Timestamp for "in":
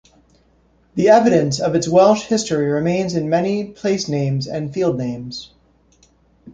3.13-3.29